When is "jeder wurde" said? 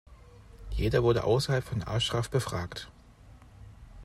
0.71-1.25